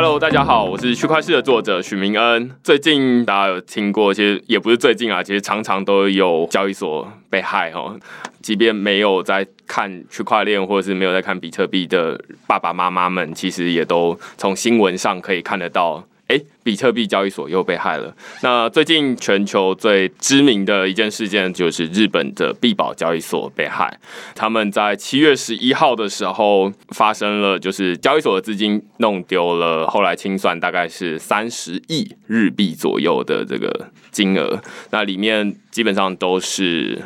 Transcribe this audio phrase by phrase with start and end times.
[0.00, 2.48] Hello，大家好，我是区块链的作者许明恩。
[2.62, 7.98] 最近大家有听过，其实也不是最近啊，其实常常都有交易所被害哦。
[8.40, 12.16] 即便没有在看区块链或者是没有在看比特币的
[12.46, 16.04] 爸爸妈妈们，其实也都从新闻上可以看得到。
[16.28, 18.14] 哎，比特币交易所又被害了。
[18.42, 23.98] 那最近全球最知名的一件事件就是日本的币宝交易所被害。
[24.34, 34.62] 他们在七月十一号的时候发生了，就是交易所的资金弄丢了，后来清算大概是三十亿日币左右的这个金额。
[34.90, 37.02] 那里面基本上都是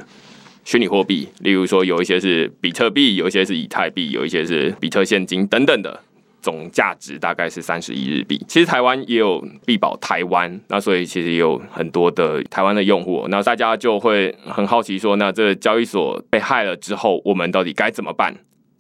[0.65, 6.01] 虚拟货币，例如说有一些是比特币，有一些是以太币，有一些是比特现金等等的。
[6.43, 8.45] 总价值大概是三十亿日币。
[8.47, 13.27] 其实台湾也有币宝台湾，那所以其实也有很多的台湾的用户。
[13.29, 18.35] 那大家就会很好奇说，那这交易所被害了之后，我们到底该怎么办？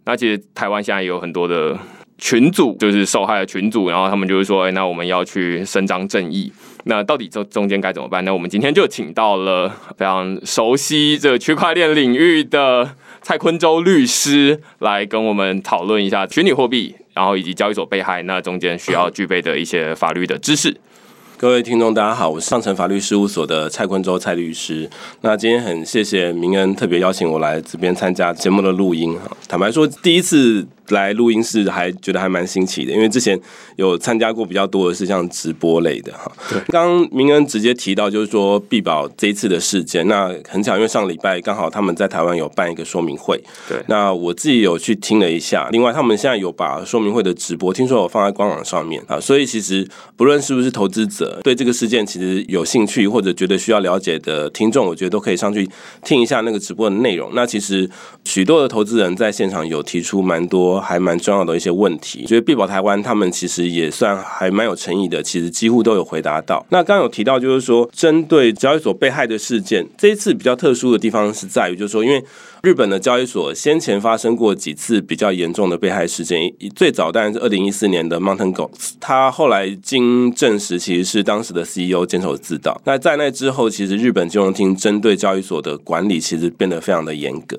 [0.05, 1.79] 那其实台湾现在也有很多的
[2.19, 6.53] 群组，就是受害的群组，然后他们就是说，哎，那我们要去伸张正义。
[6.85, 8.25] 那到底这中间该怎么办？
[8.25, 16.95] 那我们今天就请到了非常熟悉这个区块链领域的蔡坤洲律师来跟我们讨论一下虚拟货币。
[17.15, 20.75] 然后以及交易所被害，那中间需要具备的一些法律的知识。
[21.43, 24.89] 各位听众，大家好，我是上城法律事务所的蔡坤洲蔡律师。
[25.23, 29.37] 那今天很谢谢明恩特别邀请我来这边参加节目的录音哈。
[29.49, 30.65] 坦白说，第一次。
[30.89, 33.39] 来录音室还觉得还蛮新奇的，因为之前
[33.77, 36.31] 有参加过比较多的是像直播类的哈。
[36.51, 43.43] 对，刚明恩直接提到就是说必保这一次的事件，那很巧，因为上礼拜刚好他们在台湾有办一个说明会。
[43.67, 55.69] 对，那我自己有去听了一下，另外他们现在有把说明会的直播，听说有放在官网上面啊，所以其实不论是不是投资者对这个事件其实有兴趣或者觉得需要了解的听众，我觉得都可以上去
[56.05, 57.31] 听一下那个直播的内容。
[57.35, 57.89] 那其实
[58.25, 60.73] 许多的投资人在现场有提出蛮多。
[60.83, 66.67] 还蛮重要的一些问题，觉得必宝台湾他们其实也算还蛮有诚意的，其实几乎都有回答到。
[66.71, 72.23] 那刚刚有提到，就是说针对交易所被害的事件，这一次比较特殊的地方是在于，就是说因为。
[72.63, 76.41] 日本的交易所先前发生过几次比较严重的被害事件，
[76.77, 82.81] 最早当然是二零一四年的 Mountain Goats，他后来经证实其实是当时的 CEO 监守自盗。
[82.85, 87.59] 那在那之后，其实日本金融厅针对交易所的管理其实变得非常的严格。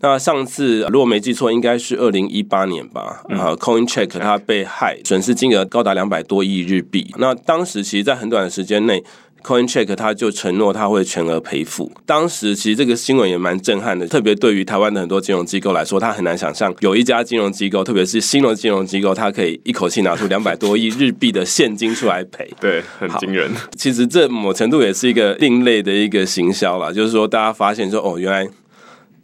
[0.00, 3.22] 那上次如果没记错，应该是二零一八年吧？
[3.28, 7.14] 啊，Coin Check 它被害，损失金额高达两百多亿日币。
[7.18, 9.04] 那当时其实，在很短的时间内。
[9.42, 11.90] CoinCheck 他就承诺他会全额赔付。
[12.04, 22.48] 当时其实这个新闻也蛮震撼的，特别对于台湾的很多金融机构来说，他很难想象有一家金融机构，特别是新的金融机构，它可以一口气拿出 两百多亿日币的现金出来赔。
[22.60, 23.50] 对，很惊人。
[23.76, 28.48] 其实这某程度也是一个另类的一个行销了，就是说大家发现说，哦，原来。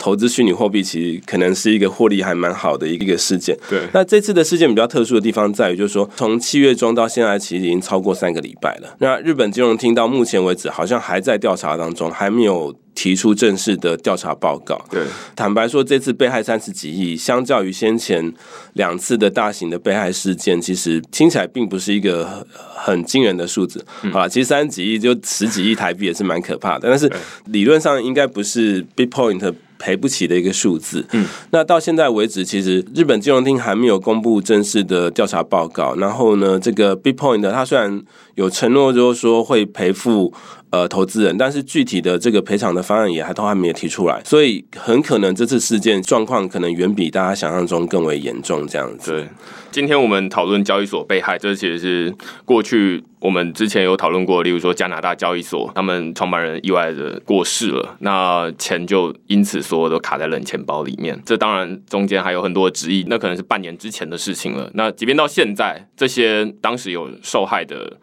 [0.05, 3.57] 投资虚拟货币其实可能是一个获利还蛮好的一个事件。
[3.71, 8.97] 对，那这次的事件比较特殊的地方在于，就是说从七月中到现在，其实已经超过三个礼拜了。
[8.99, 14.79] 那日本金融厅到目前为止，好像还在调查当中，还没有提出正式的调查报告。
[14.91, 15.05] 对，
[15.35, 18.31] 坦白说，这次被害三十几亿，相较于先前
[18.75, 23.83] 两次的大型的被害事件，其实听起来并不是一个很惊人的数字。
[24.13, 27.11] 好了，其实三十几亿就十几亿台币也是蛮可怕的，但是
[27.47, 29.55] 理论上应该不是 big point。
[29.85, 31.05] 赔不起的一个数字。
[31.13, 35.95] 嗯，那到现在为止，其实日本金融厅还没有公布正式的调查报告。
[35.97, 38.03] 然后呢，这个 Bitpoint 它虽然
[38.37, 40.33] 有承诺，就是说会赔付
[40.75, 44.21] 呃投资人，但是具体的这个赔偿的方案也还都还没有提出来。
[44.25, 48.67] 所以很可能这次事件状况可能远比大家想象中更为严重。
[48.67, 49.13] 这样子。
[49.13, 49.29] 对，
[49.71, 52.15] 今天我们讨论交易所被害，这其实是
[52.45, 53.05] 过去。
[53.21, 61.19] 我们之前有讨论过，例如说加拿大交易所，他们创办人意外的过世了，那钱就因此所有都卡在冷钱包里面。
[61.25, 64.71] 这当然中间还有很多的质疑，那可能是半年之前的事情了。
[64.75, 67.97] 那即便到现在，这些当时有受害的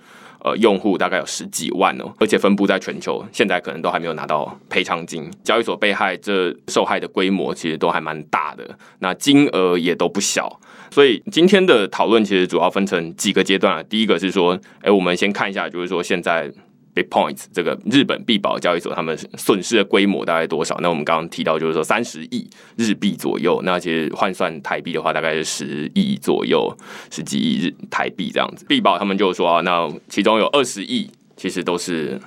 [0.43, 5.29] 呃用户大概有十几万哦，而且分布在全球，现在可能都还没有拿到赔偿金。
[5.43, 10.59] 交易所被害，这受害的规模其实都还蛮大的，那金额也都不小。
[10.89, 13.83] 所以今天的讨论其实主要分成几个阶段啊。
[13.83, 16.51] 第一个是说，哎，我们先看一下，就是说现在
[16.93, 20.77] Bitpoints 这个日本币宝交易所，他们损失的规模大概多少？
[20.81, 26.75] 那我们刚刚提到就是说三十亿日币左右，那其实换算台币的话，大概是十亿左右，
[27.09, 28.65] 十几亿日台币这样子。
[28.65, 32.19] 币宝他们就说啊，那其中有二十亿其实都是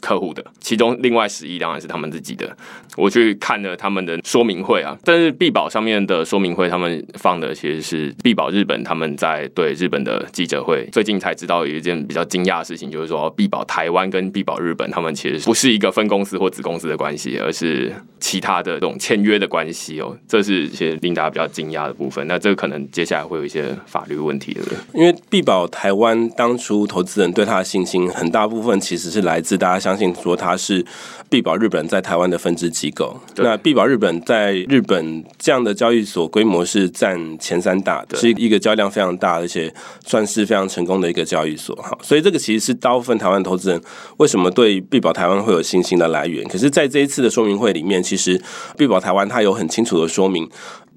[0.00, 2.56] 客户的，其中另外十亿当然是他们自己的。
[2.96, 10.86] 我去看了他们的说明会啊，但是必保上面的说明会，他们放的其实是必保日本他们在对日本的记者会。
[10.92, 20.16] 最近才知道有一件比较惊讶的事情，就是说必保台湾跟必保日本他们其实不是一个分公司或子公司的关系，而是其他的这种签约的关系哦。
[20.26, 22.26] 这是一些令大家比较惊讶的部分。
[22.26, 24.60] 那这个可能接下来会有一些法律问题的。
[24.94, 30.84] 因为必保台湾当初投资人对他的信心很大部分其实是来自大家相信说它是
[31.28, 33.18] 必保日本在台湾的分支机构。
[33.36, 39.72] 那必保日本在日本这样的交易所规模是占前三大的，是一个交易量非常大，而且
[40.06, 41.74] 算是非常成功的一个交易所。
[41.76, 43.80] 哈，所以这个其实是大部分台湾投资人
[44.18, 46.46] 为什么对必保台湾会有信心的来源。
[46.48, 48.40] 可是，在这一次的说明会里面，其实
[48.76, 50.48] 必保台湾它有很清楚的说明。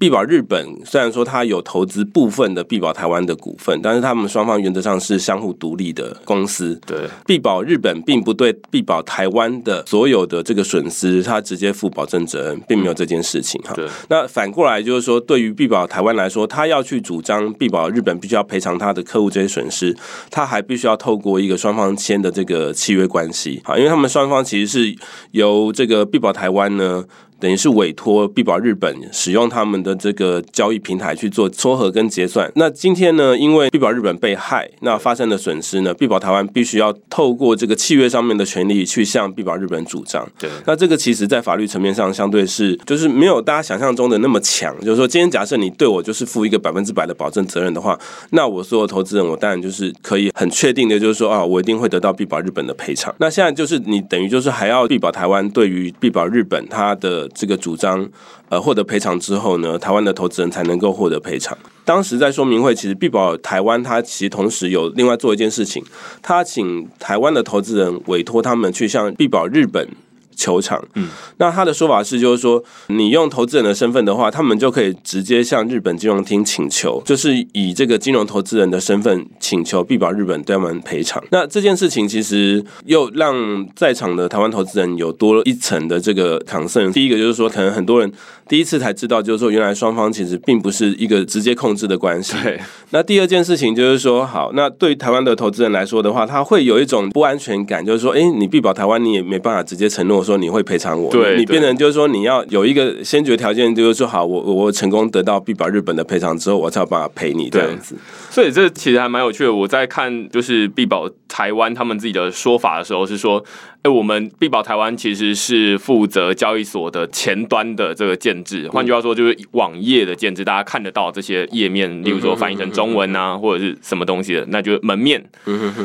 [0.04, 6.78] 币宝日本虽然说它有投资部分的必保台湾的股份，但是他们双方原则上是相互独立的公司。
[6.86, 13.72] 对，必保日本并不对必保台湾的所有的这个损失，它直接负保证责任，并没有这件事情哈。
[13.72, 19.96] 对，那反过来就是说，对于必保台湾来说，他要去主张必保日本必须要赔偿他的客户这些损失，
[20.30, 24.94] 他还必须要透过一个双方签的这个契约关系啊，因为他们双方其实是
[25.30, 27.02] 由这个必保台湾呢。
[27.40, 32.50] 等于是委托必保日本使用他们的这个交易平台去做撮合跟结算。
[32.56, 40.26] 那今天呢，因为必保日本被害，那发生的损失呢，必保台湾必须要透过这个契约上面的权利去向必保日本主张。
[40.38, 44.74] 对，那这个其实在法律层面上相对是就是没有大家想象中的那么强。
[44.80, 47.98] 就是说，今天假设你对我就是负一个百分之百的保证责任的话，
[48.30, 53.14] 那我所有投资人，我当然就是可以很确定的，就是说啊，我一定会得到必保日本的赔偿。
[53.18, 58.08] 那现在就是你等于就是还要必保台湾对于必保日本它的这个主张，
[58.48, 61.56] 呃，获得赔偿之后呢，台湾的投资人才能够获得赔偿。
[61.84, 65.84] 当时在说明会，其实必保台湾它其实同时有另外做一件事情，
[66.22, 69.88] 它请台湾的投资人委托他们去向必保日本。
[70.36, 71.08] 球场，嗯，
[71.38, 81.22] 那他的说法是，就是说，你用投资人的身份的话，他们就可以直接向日本金融厅请求，就是以这个金融投资人的身份请求必保日本对他们赔偿。
[81.30, 86.90] 那这件事情其实又让在场的台湾投资人有多了一层的这个抗胜。
[86.92, 88.12] 第一个就是说，可能很多人
[88.48, 92.34] 第一次才知道，就是说，原来双方其实并不是一个直接控制的关系。
[92.42, 92.60] 对。
[92.90, 100.23] 那第二件事情就是说，好，那对于台湾的投资人来说的话，他会有一种不安全感，就是说，哎，你必保台湾，你也没办法直接承诺。
[100.24, 107.94] 说你会赔偿我，对你变成就是说你要有一个先决条件，就是说好，我我成功得到必保日本的赔偿之后，我才有办法赔你这样子。
[108.30, 109.52] 所以这其实还蛮有趣的。
[109.52, 113.44] 我在看就是必保台湾他们自己的说法的时候，是说，
[113.82, 125.24] 哎，我们必保台湾其实是负责交易所的前端的这个建制，换句话说就是网页的建制，大家看得到这些页面，例如说翻译成中文啊，或者是什么东西的，那就门面。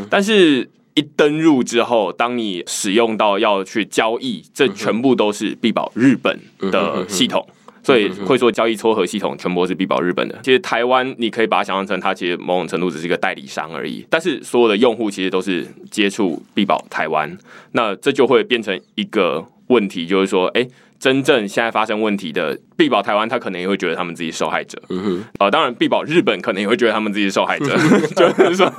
[0.10, 0.70] 但是。
[1.00, 7.48] 一登入之后，当你使用到要去交易，这全部都是必保日本的系统，
[7.82, 10.38] 所以会说交易撮合系统全部是必保日本的。
[10.44, 17.38] 其实台湾你可以把它想象成，它其实某种程度只是一个代理商而已，但是所有的用户其实都是接触必保台湾，
[17.72, 20.68] 那这就会变成一个问题，就是说，哎。
[21.00, 24.82] 真正现在发生问题的必保台湾，他可能也会觉得他们自己受害者。
[24.88, 27.76] 嗯哼，啊，当然必保日本可能也会觉得他们自己是受害者，
[28.16, 28.72] 就是说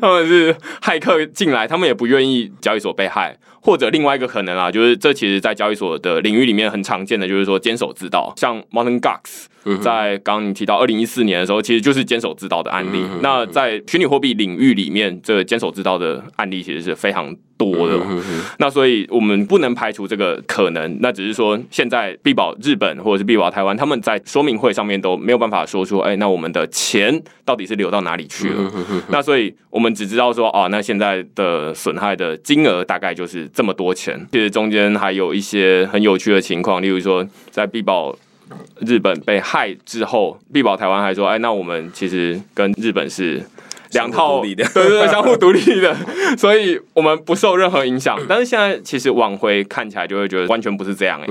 [0.00, 3.36] 他们是骇客进来，他们也不愿意交易所被害。
[3.60, 13.02] 或者另外一个可能啊，就是这其实，在交易所的领域里面很常见的，就是说坚守自盗，像 Mountain Gox，在刚刚你提到二零一四年的时候，其实就是坚守自盗的案例。
[13.22, 17.98] 那在虚拟货币领域里面，这个坚守自盗的案例其实是非常多的。
[18.60, 20.98] 那所以我们不能排除这个可能。
[21.00, 28.72] 那只是说，现在必保日本或者是必保台湾，他们在说明会上面都没有办法说出，哎，那我们的钱到底是流到哪里去了？
[29.08, 33.50] 那所以我们只知道说，哦，那现在的损害的金额大概就是。
[33.56, 38.14] 这么多钱，其实中间还有一些很有趣的情况，例如说，在必保
[38.80, 43.42] 日本被害之后，必保台湾还说：“哎，那我们其实跟日本是。”
[43.92, 45.96] 两套 对对对，相互独立的，
[46.36, 48.18] 所以我们不受任何影响。
[48.28, 51.26] 但是现在其实往回看起来，就会觉得完全不是这样哎。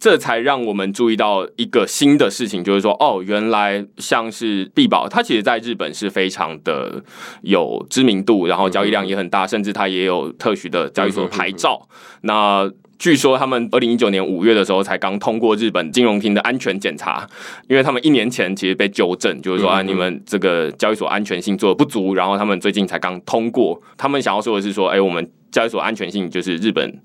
[0.00, 7.02] 这才让我们注意到一个新的事情，就是说，哦，原来像是必宝，它其实在日本是非常的
[7.42, 11.88] 有知名度，然后交易量也很大，甚至它也有特许的交易所牌照。
[12.22, 17.28] 那据说他们二零一九年五月的时候才刚通过日本金融厅的安全检查，
[17.68, 23.80] 因为他们一年前其实被纠正，就是说啊，你们这个交易所安全性做的不足，然后他们最近才刚通过。
[23.96, 27.00] 他们想要说的是说，哎，我们交易所安全性就是日本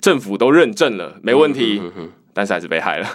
[0.00, 1.80] 政府都认证了，没问题。
[2.40, 3.06] 但是还是被害了。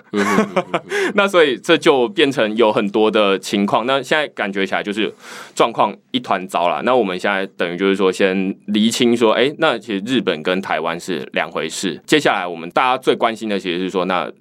[1.16, 3.88] 那所以这就变成有很多的情况。
[3.88, 5.12] 那现在感觉起来就是
[5.56, 6.80] 状况一团糟了。
[6.84, 12.00] 那我们现在等于就是说，先厘清说，哎，那其实日本跟台湾是两回事。
[12.06, 14.32] 接下来我们大家最关心的其实是说，那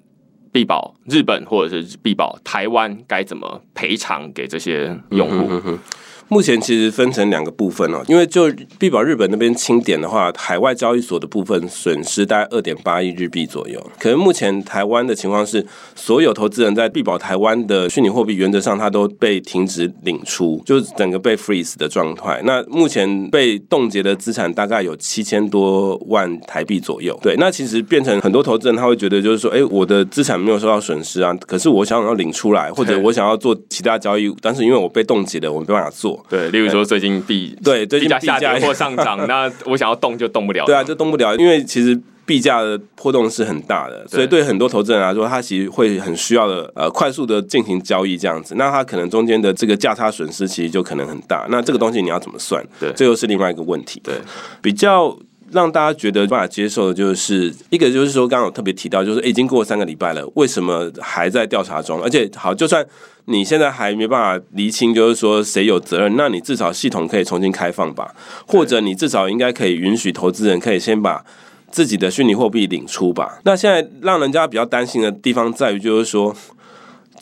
[0.52, 5.78] 必保日本或者是必保台湾该怎么赔偿给这些用户？
[6.28, 13.80] 目前其实分成两个部分哦，因为就必保日本那边清点的话，海外交易所的部分损失大概二点八亿日币左右。
[13.98, 15.64] 可能目前台湾的情况是，
[15.94, 22.40] 所有投资人在必保台湾的虚拟货币原则上，它都被停止领出，就是整个被 freeze 的状态。
[22.44, 27.16] 那目前被冻结的资产大概有七千多万台币左右。
[27.22, 36.13] 对，那其实变成很多投资人他会觉得就是说，哎，我的资产没有受到损失啊，可是我想要领出来，或者我想要做其他交易，但是因为我被冻结了，我没办法做。
[36.28, 40.64] 对，例如说最近币对最近币价下跌或上涨， 那我想要动就动不了。
[40.64, 48.54] 对啊，就动不了，因为其实币价的波动是很大的，所以对很多投资人来说，他其实会很需要的呃快速的进行交易这样子。
[48.56, 51.46] 那他可能中间的这个价差损失其实就可能很大。
[51.50, 52.64] 那这个东西你要怎么算？
[52.80, 54.00] 对，这又是另外一个问题。
[54.02, 54.14] 对，
[54.62, 55.14] 比较
[55.52, 62.02] 让大家觉得无法接受的就是一个就是说，刚刚有特别提到，就是已经过三个礼拜了，为什么还在调查中？
[62.02, 62.86] 而且好，就算。
[63.26, 66.14] 你现在还没办法厘清，就是说谁有责任？
[66.14, 68.14] 那你至少系统可以重新开放吧，
[68.46, 71.24] 或者你至少应该可以允许投资人可以先把
[71.70, 73.38] 自己的虚拟货币领出吧。
[73.44, 76.36] 那现在让人家比较担心的地方在于，就是说。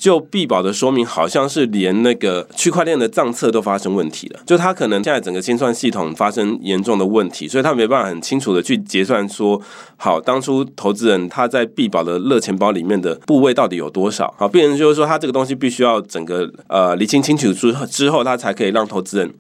[0.02, 4.40] 就必保的说明，好像是连那个区块链的账册都发生问题了。
[4.44, 9.62] 就他可能现在整个清算系统发生严重的问题，所以他没办法很清楚的去结算说，
[9.97, 14.35] 好，当初投资人他在必保的热钱包里面的部位到底有多少？
[14.37, 19.32] 好，变成就是说，他这个东西必须要整个呃理清清楚之之后，他才可以让投资人。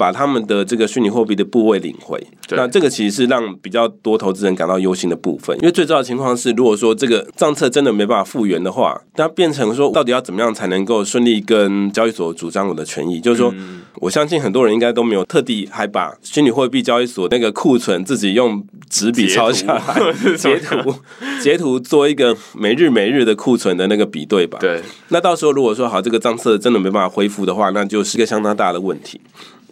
[0.00, 2.18] 把他们的这个虚拟货币的部位领回，
[2.52, 5.54] 那这个其实是让比较多投资人感到忧心的部分。
[5.58, 13.20] 因为最重要的情况是，如果说这个账册真的没办法复原的话，那变成说到底要怎么样才能够顺利跟交易所主张我的权益？
[13.20, 13.52] 就是说，
[13.96, 20.94] 我相信很多人应该都没有特地还把虚拟货币交易所那个库存自己用纸笔抄下来，截图
[21.42, 24.56] 截图做一个每日每日的库存的那个比对吧？
[24.58, 24.80] 对。
[25.08, 29.20] 那到时候如果说好，这个账册真的没办法恢复的话，那就是一个相当大的问题。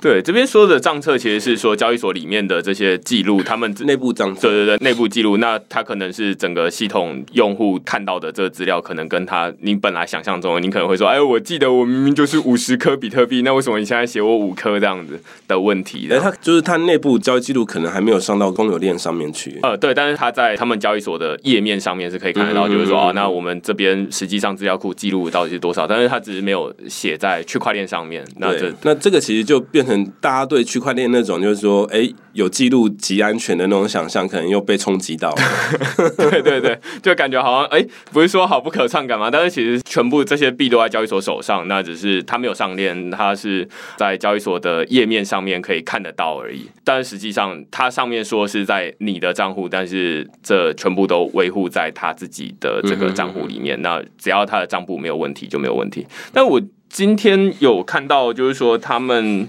[0.01, 5.37] 对，这边说的账册其实是说交易所里面的这些记录，他们内部账册，对对对，内部记录。
[5.39, 16.09] 那它可能是整个系统用户看到的这个资料，可能跟他你本来想象中，你可能会说，哎，我记得我明明就是五十颗比特币，那为什么你现在写我五颗这样子的问题？
[16.11, 19.59] 哎，他就是他内部交易记录可能还没有上到公有链上面去。
[19.63, 25.87] 呃，对，但是他在他们交易所的页面上面是可以看得到，就是说，哦，那我们这边实际上资料库记录到底是多少？
[25.87, 28.25] 但是它只是没有写在区块链上面。
[28.37, 30.59] 那这那这个其实就变成大家对。
[30.69, 35.37] 区块链那种，就是说，哎，有记录极安全的那种想象，可能又被冲击到了。
[36.19, 39.31] 对对对，就感觉好像，哎，不是说好不可唱干嘛？
[39.31, 43.67] 但是其实全部这些币都在交易所手上，那只是它没有上链，它是
[43.97, 46.69] 在交易所的页面上面可以看得到而已。
[46.85, 53.81] 但实际上，它上面说是在你的账户，但是这全部都维护在他自己的这个账户里面。
[53.81, 56.07] 那只要他的账簿没有问题，就没有问题。
[56.31, 59.49] 但我今天有看到，就是说他们。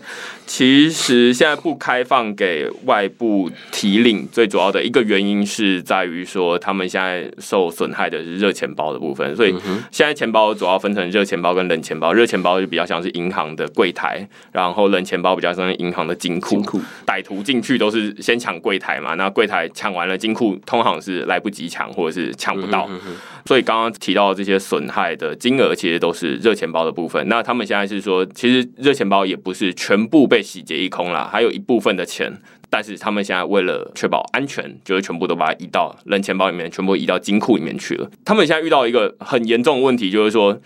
[0.50, 9.36] 其实现在不开放给外部提领，最主要的一个原因是在于说，他们现在受损害的是热钱包的部分。
[9.36, 9.54] 所以
[9.92, 16.60] 现在钱包主要分成热钱包跟冷钱包，热钱包就比较像是银行的柜台，然后冷钱包比较像是银行的金库。
[17.06, 22.90] 歹徒进去都是先抢柜台嘛，那柜台抢完了，金库通常是来不及抢或者是抢不到。
[23.46, 27.24] 所以刚刚提到这些损害的金额，其实都是热钱包的部分。
[27.28, 30.39] 那他们现在是说，其实热钱包也不是全部被。
[30.42, 32.32] 洗劫一空了，还有一部分的钱，
[32.70, 38.10] 但是他们现在为了确保安全，就是全部都把它移到冷钱包里面，全部移到金库里面去了。
[38.24, 40.60] 他们现在遇到一个很严重的问题，就是说，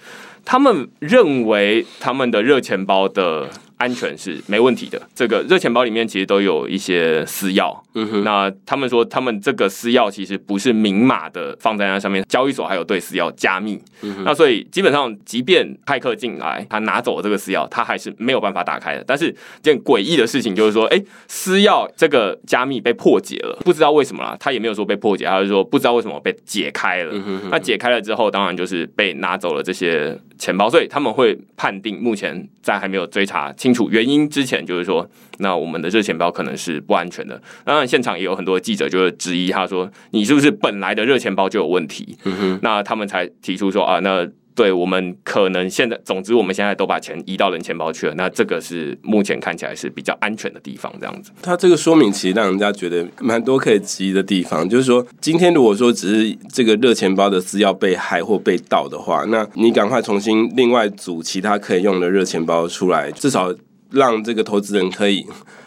[0.46, 3.50] 他们认为他们的热钱包的。
[3.78, 5.02] 安全是没问题的。
[5.14, 8.24] 这个热钱包里面其实都有一些私钥，嗯哼。
[8.24, 13.82] 那他们说，他们这个私钥其实不是明码的放在那上面，交易所还有对私钥加密。
[14.26, 19.04] 那所以基本上，即便骇客进来，他拿走了这个私钥，他还是没有办法打开的。
[19.06, 27.14] 但是件诡异的事情就是说，哎，私钥这个加密被破解了，不知道为什么啦，他也没有说被破解，他就说不知道为什么被解开了。
[27.50, 33.74] 那解开了之后，当然就是被拿走了这些钱包，所以他们会判定，目前在还没有追查清。
[33.74, 37.42] 楚原因之前，就是说，那我们的热钱包可能是不安全的。
[37.66, 42.16] 当然，现场也有很多记者就是质疑他说，你是不是本来的热钱包就有问题？
[42.62, 51.32] 那他们才提出说啊，那对我们可能现在，总之我们现在都把钱移到人钱包去了，那这个是目前看起来是比较安全的地方，这样子。
[51.42, 63.54] 它这个说明其实让人家觉得蛮多可以质疑的地方，就是说，今天如果说只是这个热钱包的资料被害或被盗的话，那你赶快重新另外组其他可以用的热钱包出来，至少
[63.92, 65.26] 让这个投资人可以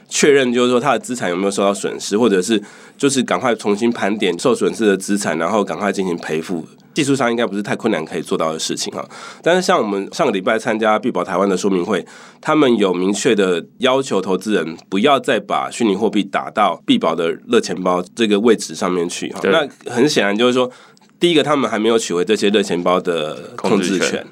[0.08, 2.62] 确认，就是说他的资产有没有受到损失，或者是
[2.96, 6.64] 就是赶快重新盘点受损失的资产，然后赶快进行赔付。
[6.96, 9.06] 技术上应该不是太困难可以做到的事情哈，
[9.42, 12.02] 但是像我们上个礼拜参加币宝台湾的说明会，
[12.40, 19.40] 他们有明确的要求投资人不要再把虚拟货币打到币宝的热钱包这个位置上面去哈。
[19.42, 20.70] 那很显然就是说，
[21.20, 24.26] 第一个他们还没有取回这些热钱包的控制权。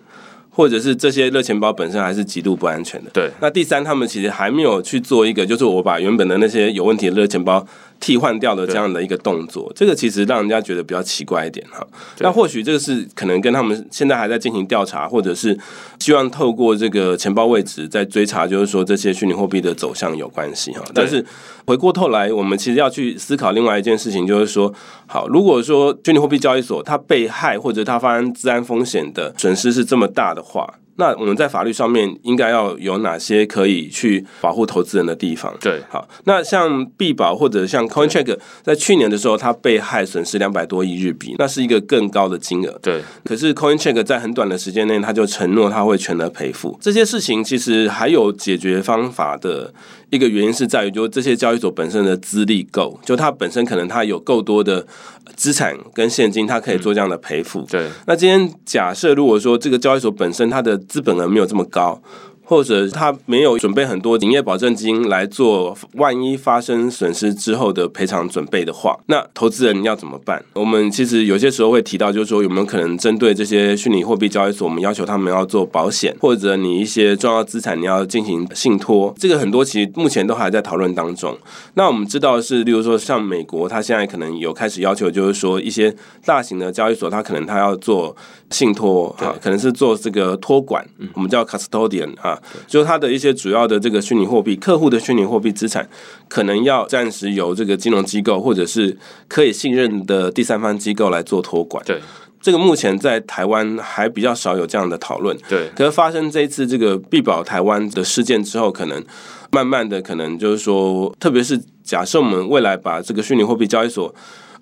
[0.56, 3.10] 或者是这些热钱包本身还是极度不安全的。
[3.12, 3.28] 对。
[3.40, 7.66] 那第三，他们其实还没有去做一个，就是我把原本的那些有问题的热钱包
[8.04, 9.72] 替换掉的这样的一个动作。
[9.74, 11.84] 这个其实让人家觉得比较奇怪一点哈。
[12.20, 15.58] 那或许这个是可能跟他们现在还在进行调查，或者是
[15.98, 20.84] 希望透过这个钱包位置在追查，就是说这些虚拟货币的走向有关系哈。
[20.94, 21.24] 但是
[21.66, 24.72] 回过头来，我们其实要去思考另外一件事情，就是说，
[25.06, 30.44] 好，如果说虚拟货币交易所它被害或者它发生治安风险的损失是这么大的。
[30.44, 35.54] 话，那我们在法律上面应该要有哪些可以去保护投资人的地方？
[35.60, 42.78] 对，好，那像币宝或者像 CoinCheck，在去年的时候，它被害损失两百多亿日币，那是一个更高的金额。
[42.82, 46.78] 对，可是 CoinCheck 在很短的时间内，他就承诺他会全额赔付。
[46.80, 49.72] 这些事情其实还有解决方法的。
[50.10, 54.86] 一个原因是在于，就这些交易所本身的资历够，就它本身可能它有够多的
[55.34, 57.66] 资产跟现金，它可以做这样的赔付。
[57.68, 62.00] 对，那今天假设如果说这个交易所本身它的资本额没有这么高。
[62.44, 70.44] 或者他没有准备很多营业保证金来做，万一发生损失之后的赔偿准备的话，那投资人要怎么办？
[70.54, 81.36] 我们其实有些时候会提到，就是说有没有可能针对这些虚拟货币交易所，我们要求他们要做保险，或者你一些重要资产你要进行信托，这个很多其实目前都还在讨论当中。
[81.74, 88.14] 那我们知道是，例如说像美国，它现在可能有开始要求，就是说一些大型的交易所，它可能它要做
[88.50, 90.84] 信托啊，可能是做这个托管，
[91.14, 92.33] 我们叫 custodian 啊。
[92.66, 95.88] 就它的一些主要的这个虚拟货币客户的虚拟货币资产，
[96.28, 98.96] 可能要暂时由这个金融机构或者是
[99.28, 101.84] 可以信任的第三方机构来做托管。
[101.84, 102.00] 对，
[102.40, 105.36] 这个目前在台湾还比较少有这样的讨论。
[105.48, 109.02] 对，可是发生这一次这个必保台湾的事件之后，可能
[109.50, 114.14] 慢慢的可能就是说，特别是假设我们未来把这个虚拟货币交易所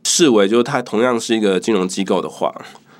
[0.04, 2.54] 视为就是它同样是一个金融机构的话。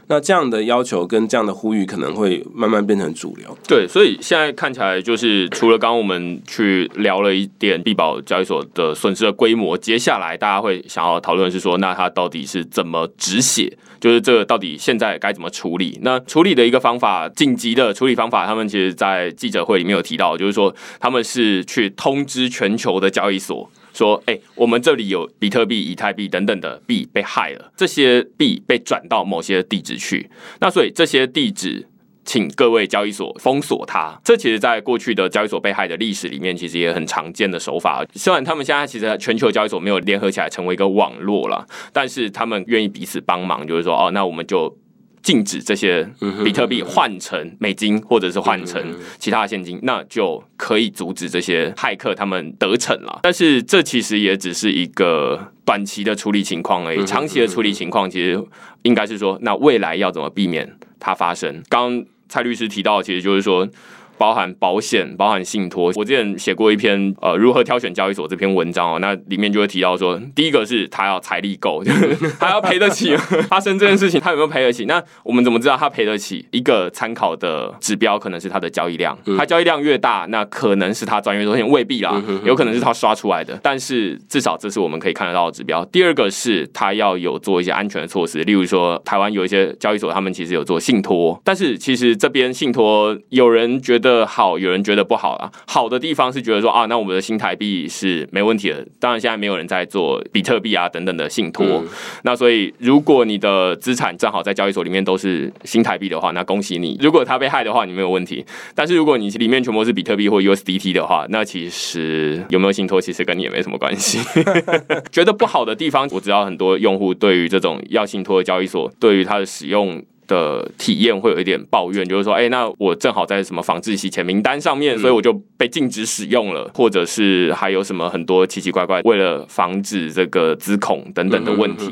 [0.09, 3.57] 那这样的要求跟这样的呼吁可能会慢慢变成主流。
[3.67, 13.77] 对，所以现在看起来就是除了刚刚我们去聊了一点币宝交易所的损失的规模，接下来大家会想要讨论是说，那它到底是怎么止血？
[14.01, 15.99] 就是这个到底现在该怎么处理？
[16.03, 23.71] 那处理的一个方法，紧急的处理方法，他们其实在记者会里面有提到，就是说他们是去通知全球的交易所。
[23.92, 31.87] 说，哎，我们这里有比特币、以太币等等的币被害了，这些币被转到某些地址去，那所以这些地址，
[32.24, 34.18] 请各位交易所封锁它。
[34.24, 38.05] 这其实，在过去的交易所被害的历史里面，其实也很常见的手法。
[38.14, 44.76] 虽然他们现在其实全球交易所没有联合起来成为一个网络了，但是他们愿意彼此帮忙，就是说，哦，那我们就。
[45.23, 46.09] 禁止这些
[46.45, 48.83] 比特币换成美金，或者是换成
[49.19, 53.21] 其他的现金，那就可以阻止这些骇客他们得逞了。
[53.23, 58.43] 但是这其实也只是一个短期的处理情况而已，长期的处理情况其实
[58.83, 61.63] 应该是说，那未来要怎么避免它发生？
[61.69, 63.69] 刚蔡律师提到，其实就是说。
[64.18, 65.92] 包含保险，包含信托。
[65.96, 71.83] 我之前写过一篇呃如何挑选交易所这篇文章哦，那里面就会提到说，第一个是他要财力够，
[72.38, 73.16] 他要赔得起
[73.48, 74.85] 发生这件事情，他有没有赔得起？
[74.85, 76.46] 那我们怎么知道他赔得起？
[76.53, 83.59] 一个参考的指标可能是他的交易量，他交易量越大，那可能是他专业风险未必啦，有可能是他刷出来的。
[83.62, 85.85] 但是至少这是我们可以看得到的指标。
[85.87, 94.02] 第二个是他要有做一些安全的措施，例如说台湾有一些交易所，他们其实有做信托，但是其实这边信托有人觉得。
[94.03, 95.51] 的好，有人觉得不好啊。
[95.67, 98.87] 好的地方是觉得说啊，那我们的新台币是没问题的。
[99.01, 101.83] 当然，现在没有人在做比特币啊等等的信托。
[102.25, 106.99] 那所以，如果你的资产正好在交易所里面都是新台币的话，那恭喜你。
[107.01, 108.45] 如果它被害的话，你没有问题。
[108.75, 114.19] 但是如果你里面全部是比特币或 USDT 的话，那其实有没有信托，其实跟你也没什么关系。
[115.12, 120.03] 觉得不好的地方，我知道很多用户对于这种要信托的交易所，对于它的使用。
[120.27, 131.91] 的体验会有一点抱怨，就是说，哎，那我正好在什么防治洗钱名单上面，所以我就被禁止使用了，或者是还有什么很多奇奇怪怪为了防止这个资恐等等的问题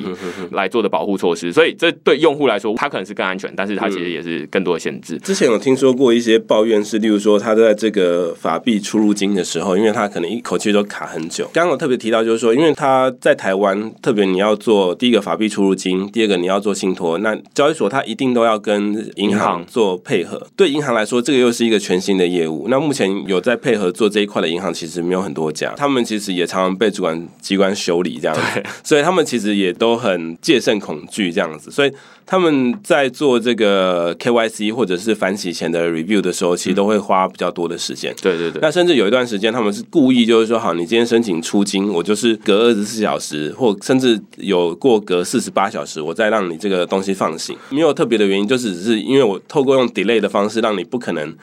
[0.53, 5.19] 来做的保护措施，所以这对用户来说，它可能是更安全，但是它其实也是更多的限制。
[5.19, 11.49] 之前有听说过一些抱怨是，例如说他在这个法币出入金的时候，因为他可能一口气都卡很久。
[11.53, 20.47] 刚刚我特别提到，就是说，因为他在台湾，特别你要做第一个法币出入金，第二个你要做信托，那交易所它一定都要跟银行做配合。
[20.55, 22.67] 对银行来说，这个又是一个全新的业务。
[22.69, 31.91] 那目前有在配合做这一块的银行，其实没有很多家，他们其实也常常被主管机关修理这样子，所以他们其实也都很戒慎恐惧这样子，所以。
[32.27, 38.15] 他们在做这个 KYC 或者是反洗钱的 review 的时候，其实都会花比较多的时间。
[38.23, 38.61] 对对对。
[38.63, 47.57] 那甚至有一段时间，他们是故意就是说，好，你今天申请出金，我就是隔二十四小时，或甚至有过隔四十八小时，我再让你这个东西放行。
[47.71, 51.35] 没有特别的原因，就是只是因为我透过用 delay 的方式，让你不可能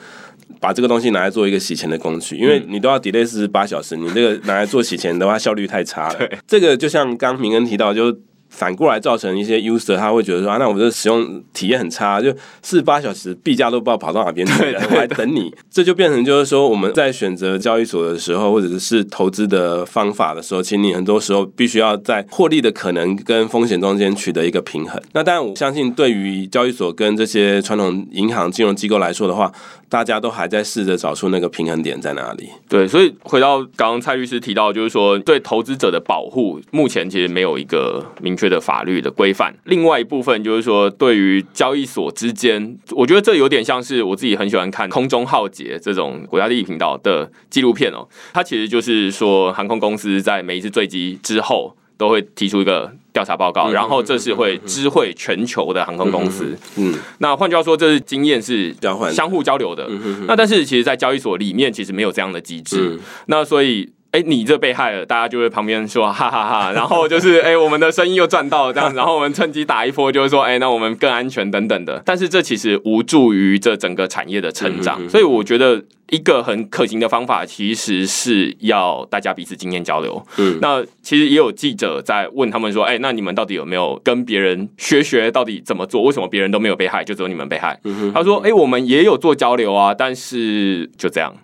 [0.58, 6.14] 把这个东西拿来做一个洗钱的工具，因为你都要 delay 四十八小时，你这个拿来做洗钱的话，效率太差了。
[6.18, 6.38] 对。
[6.46, 8.16] 这个就像刚明恩提到，就。
[8.48, 12.30] 反过来造成一些 user 他会觉得说啊，那我的使用体验很差，就
[12.62, 25.00] 四十八小时币价都不知道跑到哪边去了，我还等你，这就变成就是说我们在选择交易所的时候，或者是投资的方法的时候，其实你很多时候必须要在获利的可能跟风险中间取得一个平衡。
[25.12, 29.52] 那当然，我相信对于交易所跟这些传统银行金融机构来说的话，
[29.88, 32.48] 大家都还在试着找出那个平衡点在哪里。
[32.68, 39.54] 对，所以回到刚刚蔡律师提到，就是说对投资者的保护，目前其实没有一个明确的法律的规范。
[39.64, 48.08] 另外一部分就是说，对于交易所之间，我觉得这有点像是我自己很喜欢看《空中浩劫》这种国家地理频道的纪录片哦。
[48.32, 51.74] 它其实就是说，航空公司在每一次坠机之后。
[51.98, 56.56] 都会提出一个调查报告，然后这是会知会全球的航空公司。
[56.76, 59.90] 嗯，那换句话说，这是经验是交换、相互交流的。
[60.28, 63.00] 那但是其实，在交易所里面，其实没有这样的机制。
[63.26, 63.90] 那所以。
[64.10, 72.02] 哎，你这被害了，大家就会旁边说哈哈哈，然后就是哎，我们的生意又赚到了这样，然后我们趁机打一波，就是说哎，那我们更安全等等的。
[72.06, 80.26] 但是这其实无助于这整个产业的成长，所以我觉得一个很可行的方法，其实是要大家彼此经验交流。
[80.38, 86.02] 嗯，那其实也有记者在问他们说，哎，那你们到底有没有跟别人学学到底怎么做？
[86.04, 87.78] 为什么别人都没有被害，就只有你们被害？
[88.14, 91.34] 他说，哎，我们也有做交流啊，但是就这样。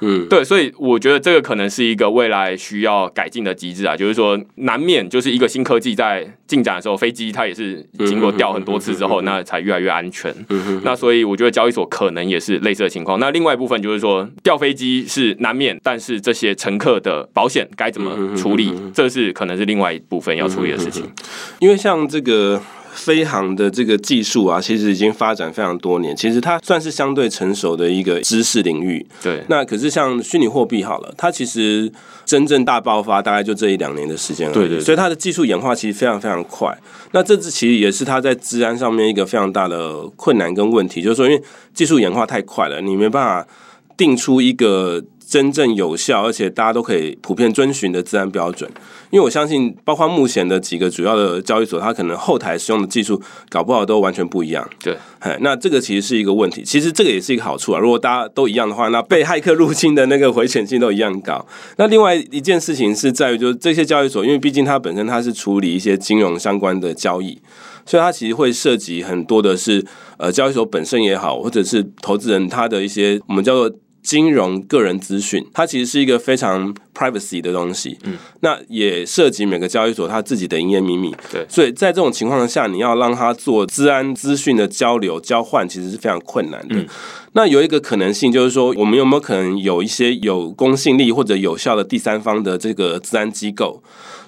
[0.00, 10.34] 嗯，对，所以我觉得这个可能是一个未来需要改进的机制啊，就是说难免就是一个新科技在进展的时候，飞机它也是经过掉很多次之后，那才越来越安全。
[10.82, 13.18] 那所以我觉得交易所可能也是类似的情况。
[13.18, 21.04] 那另外一部分就是说掉飞机是难免，但是这些乘客的保险该怎么处理，这是可能是另外一部分要处理的事情。
[21.58, 22.60] 因为像这个。
[22.96, 29.06] 飞航的这个技术啊，其实已经发展非常多年，其实它算是相对成熟的一个知识领域。
[29.22, 31.92] 对，那可是像虚拟货币好了，它其实
[32.24, 34.54] 真正大爆发大概就这一两年的时间了。
[34.54, 36.76] 对对，所以它的技术演化其实非常非常快。
[37.12, 41.42] 那这次其实也是它在治安上面一个非常大的困难跟问题，就是说因为
[41.74, 43.46] 技术演化太快了，你没办法
[43.96, 45.04] 定出一个。
[45.28, 48.70] 真正有效，而且大家都可以普遍遵循的自然标准，
[49.10, 54.68] 因为我相信，包括目前的几个主要的交易所，它可能后台使用的技术搞不好都完全不一样。
[54.80, 56.62] 对，哎，那这个其实是一个问题。
[56.62, 57.80] 其实这个也是一个好处啊。
[57.80, 61.44] 如果大家都一样的话，那被骇客入侵的那个回潜性都一样高。
[61.76, 67.36] 那另外一件事情是在于，就是这些交易所，因为毕竟它本身它是处理一些金融相关的交易，
[67.84, 69.84] 所以它其实会涉及很多的是
[70.18, 73.76] 呃交易所本身也好，或者是投资人他的一些我们叫做。
[74.06, 77.98] 金融个人资讯，它其实是一个非常 privacy 的东西。
[78.04, 81.12] 嗯，那也涉及每个交易所它自己的营业秘密。
[81.32, 86.76] 对，所以在这种情况下，你要让它做治安资讯的交流交换，其实是非常困难的。
[87.32, 93.82] 那有一个可能性就是说，我们有没有可能有一些有公信力或者有效的第三方的这个治安机构？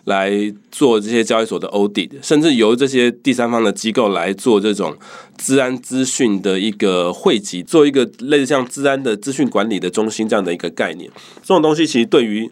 [0.09, 0.33] 来
[0.73, 4.97] 做这些交易所的 OD，甚至由这些第三方的机构来做这种
[5.37, 11.11] 治安资讯的一个汇集，做一个类似像治安的资讯管理的中心这样的一个概念。
[11.43, 12.51] 这种东西其实对于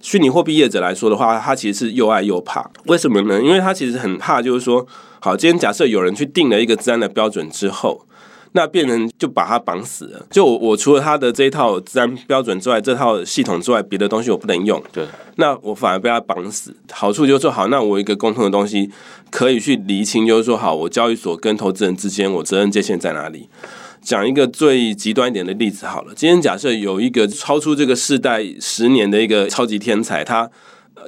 [0.00, 2.68] 虚拟货币业者来说的话，它其实是又爱又怕。
[2.86, 3.40] 为什么呢？
[3.42, 4.86] 因为它其实很怕，就是说，
[5.20, 8.04] 好，今天假设有人去定了一个治安的标准之后。
[8.58, 10.26] 那变成就把它绑死了。
[10.30, 14.82] 就我除了它的这一套自然标准之外，这套系统之外，别的东西我不能用。
[14.92, 16.74] 对，那我反而被他绑死。
[16.90, 18.90] 好处就是说，好，那我一个共同的东西
[19.30, 23.48] 可以去厘清，就是说，好，我交易所跟投资人之间，我责任界限在哪里？
[24.02, 26.12] 讲一个最极端一点的例子好了。
[26.16, 30.50] 今天假设有一个超出这个世代十年的一个超级天才，他。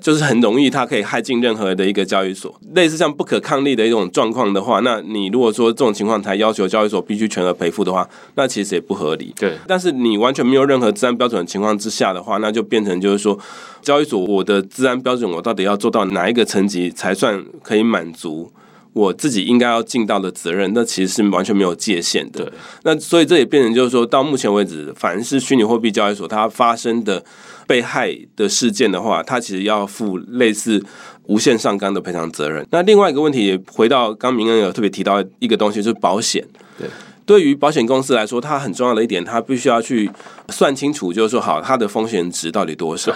[0.03, 9.35] 就是很容易它可以害进任何的一个交易所，类似像不可抗力的一种状况的话，那你如果说这种情况才要求交易所必须全额赔付的话，那其实也不合理。
[9.39, 13.39] 对，但是你完全没有任何治安标准的情况之下的话，那就变成就是说，
[13.83, 18.53] 交易所我的治安标准我到底要做到哪一个层级才算可以满足？
[18.93, 22.45] 我自己应该要尽到的责任，那其实是完全没有界限的。
[22.45, 27.25] 对，那所以这也变成就是说，到目前为止，凡是虚拟货币交易所它发生的
[27.71, 30.85] 被害的事件的话，他其实要负类似
[31.27, 32.67] 无限上纲的赔偿责任。
[32.73, 36.45] 那另外一个问题，也回到刚明恩有特别提到一个东西，就是保险。
[36.77, 36.89] 对，
[37.25, 40.11] 对于保险公司来说，它很重要的一点，它必须要去
[40.49, 43.15] 算清楚，就是说，好，它的风险值到底多少，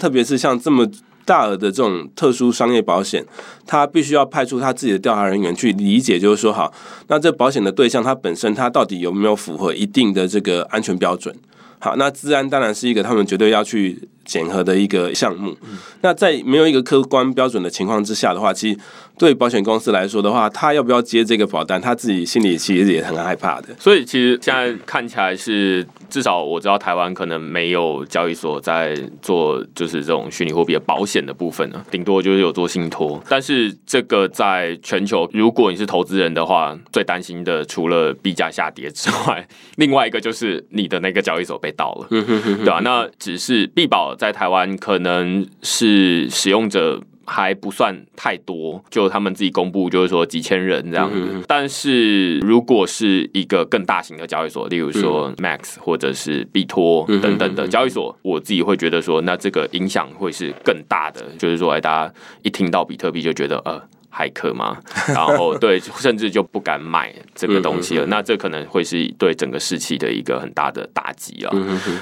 [0.00, 0.84] 特别是像这么。
[1.26, 3.24] 大额的这种特殊商业保险，
[3.66, 6.70] 它必须要派出他自己的调查人员去理解，就是说，好，
[7.08, 11.34] 那这保险的对象它本身它到底有没有符合一定的这个安全标准？
[11.84, 15.54] 好，那治安当然是一个他们绝对要去检核的一个项目。
[16.00, 18.78] 那在没有一个客观标准的情况之下的话，其实。
[19.16, 23.68] 对保险公司来说的话，他要不要接这个保单，他自己心里其实也很害怕的。
[23.78, 33.20] 所以其实现在看起来是，至少我知道台湾可能没有交易所在做，就是这种虚拟货币的保险的部分呢，顶多就是有做信托。
[33.28, 42.80] 但是这个在全球，如果你是投资人的话，最担心的除了币价下跌之外，另外一个就是你的那个交易所被盗了，对吧？
[42.84, 47.00] 那只是币宝在台湾可能是使用者。
[47.26, 51.42] 还不算太多，就他们自己公布，就是说几千人这样子。
[51.46, 61.22] 但是如果是一个更大型的交易所，例如说 Max 或者是币托等等的交易所，我自己会觉得说，那这个影响会是更大的。
[61.38, 63.80] 就是说，哎，大家一听到比特币就觉得，呃，
[64.12, 64.76] 骇客嘛，
[65.08, 68.06] 然后 对，甚至就不敢买这个东西了。
[68.06, 71.52] 那这可能会是对整个士气的一个很大的打击啊。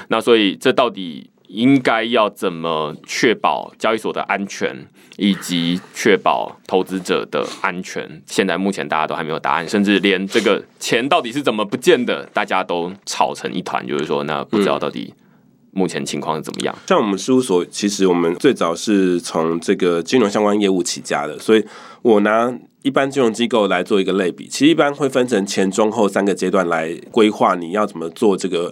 [0.09, 1.29] 那所以这到底？
[1.53, 4.75] 应该要怎么确保交易所的安全，
[5.17, 8.21] 以及确保投资者的安全？
[8.25, 13.85] 现在目前大家都还没有答案，甚至连这个钱到底是怎么不见的，大家都吵成一团。
[13.85, 15.13] 就是说，那不知道到底
[15.71, 16.75] 目前情况是怎么样？
[16.87, 21.63] 像我们事务所，其实我们最早是从这个金融相关业务起家的，所以
[22.01, 28.71] 我拿一般金融机构来做一个类比，其实一般会分成前、中、后三个阶段来规划你要怎么做这个。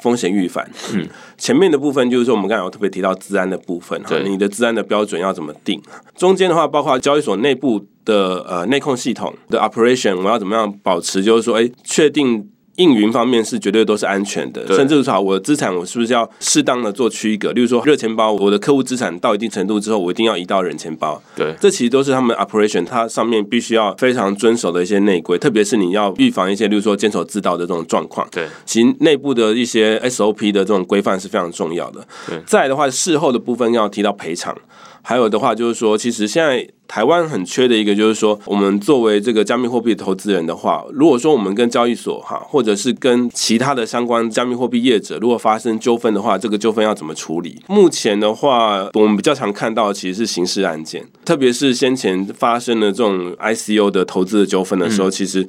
[0.00, 1.06] 风险预防，嗯，
[1.38, 5.80] 前面的部分就是说，我们刚才有特别提到治安的部分，哈，你的治安的标准要怎么定？
[6.16, 11.22] 中间的话，包括交易所内部的呃内控系统的 operation，我要怎么样保持？
[11.22, 12.50] 就是说，哎，确定。
[12.80, 17.52] 运营方面是绝对都是安全的，甚至说，我的资产我是不是要适当的做区隔？
[17.52, 21.22] 例如说，热钱包，我的客户资产到一定程度之后，我一定要移到冷钱包。
[21.36, 28.26] 对，这其实都是他们 operation，它上面必须要非常遵守的一些内规，特别是你要预防一些，例如说监守自盗的这种状况。
[28.30, 32.00] 对，其实内部的一些 SOP 的这种规范是非常重要的。
[32.26, 34.56] 对，再的话，事后的部分要提到赔偿。
[35.02, 47.60] 还有的话就是说，其实现在台湾很缺的一个就是说，我们作为这个加密货币投资人的话，如果说我们跟交易所哈，或者是跟其他的相关加密货币业者，如果发生纠纷的话，这个纠纷要怎么处理？
[47.66, 55.48] 目前的话，我们比较常看到其实是刑事案件，特别是先前发生的这种 ICO 的投资的纠纷的时候，其实。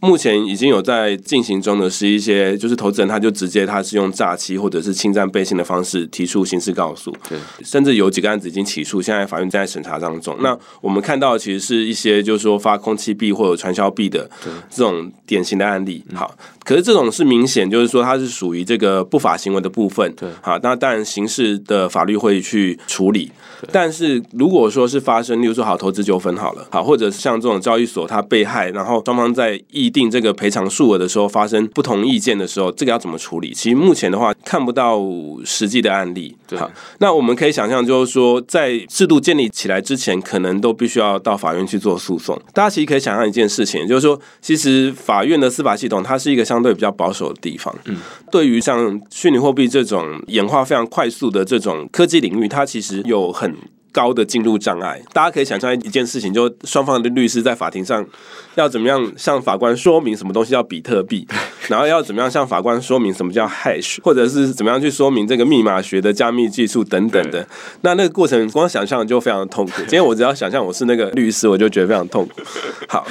[0.00, 10.36] 目前已经有在进行中的是一些，就是投资人他就直接他是用诈欺或者是侵占背信的方式提出刑事告诉，对，甚至有几个案子已经起诉，现在法院正在审查当中。
[10.40, 14.30] 那我们看到其实是一些就是说发空气币或者传销币的
[14.70, 16.04] 这种典型的案例。
[16.14, 16.32] 好，
[16.68, 23.32] 可是这种是明显就是说它是属于这个不法行为的部分，对，好，那当然刑事的法律会去处理。
[23.72, 29.88] 但是如果说是发生，例如说好投资纠纷好了，好，或者是像这种交易所它被害，然后双方在议。
[29.90, 33.54] 定这个赔偿数额的时候，发生不同意见的时候，这个要怎么处理？
[33.54, 35.02] 其实目前的话看不到
[35.46, 36.36] 实际的案例。
[36.56, 42.38] 好，那我们可以想象，就是说在制度建立起来之前，可能都必须要到法院去做诉讼。
[42.52, 47.74] 大家其实可以想象一件事情，就是说，其实法院的司法系统它是一个相对比较保守的地方。
[47.84, 47.96] 嗯，
[48.30, 53.54] 对于像虚拟货币这种演化非常快速的这种科技领域，它其实有很。
[53.98, 58.06] 高的进入障碍，大家可以想象一件事情，就双方的律师在法庭上
[58.54, 61.26] 要怎么样向法官说明什么东西叫比特币，
[61.66, 67.44] 然后要怎么样向法官说明什么叫 hash，或者是怎么样去说明这个密码学的加密技术等等的。
[67.80, 69.72] 那那个过程光想象就非常的痛苦。
[69.88, 72.40] 今天我只要想象我是那个律师，我就觉得非常痛苦。
[72.86, 73.04] 好，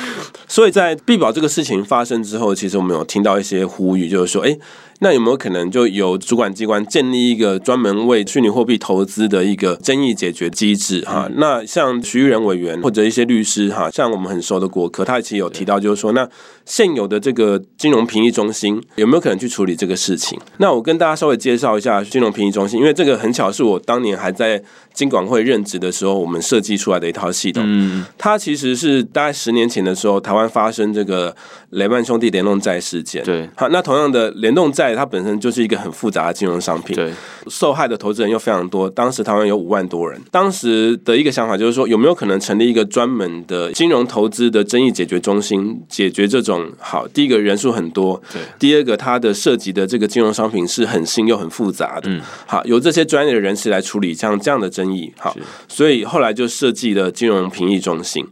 [0.47, 4.57] 所以在币保这个事情发生之后，其实我们有听到一些呼吁，就是说，哎。
[4.99, 11.01] 那有没有可能就由主管机关建立一个专门为虚拟货币投资的一个争议解决机制？
[11.01, 16.27] 哈，那像徐玉仁委员或者一些律师，哈，像我们很熟的国科，他其实有提到，就是说，那
[16.67, 20.39] 现有的这个金融评议中心有没有可能去处理这个事情？
[20.57, 24.61] 那我跟大家稍微介绍一下金融评议中心，因为这个很巧是我当年还在。
[24.97, 27.63] 金管会任职的时候，我们设计出来的一套系统。
[27.67, 31.35] 嗯，它其实是大概十年前的时候，台湾发生这个
[31.69, 33.23] 雷曼兄弟联动债事件。
[33.23, 36.95] 对好，那同样的联动债，它本身就是一个很复杂的金融商品。
[36.95, 37.13] 对，
[37.47, 40.19] 受害的投资人又非常多，当时台湾有五万多人。
[40.31, 47.07] 当时的一个想法就是说，有没有可能成立一个专门的金融投资的争议解决中心，解决这种好？
[47.09, 52.09] 第一个人数很多，对第二个它的涉及的这个金融商品是很新又很复杂的。
[52.09, 55.11] 嗯好，由这些专业的人士来处理像这样的争议。
[55.17, 55.35] 好，
[55.67, 58.25] 所以后来就设计了金融评议中心。